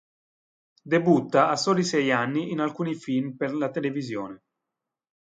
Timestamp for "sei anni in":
1.83-2.59